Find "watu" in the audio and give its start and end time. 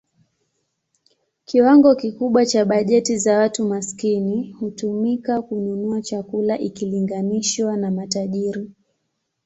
3.37-3.65